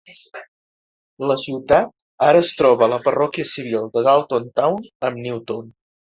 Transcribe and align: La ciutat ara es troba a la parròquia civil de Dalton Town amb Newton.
La 1.31 1.35
ciutat 1.41 1.91
ara 2.27 2.41
es 2.45 2.53
troba 2.61 2.85
a 2.85 2.89
la 2.93 2.99
parròquia 3.03 3.49
civil 3.49 3.85
de 3.97 4.03
Dalton 4.07 4.49
Town 4.61 4.81
amb 5.11 5.21
Newton. 5.27 5.69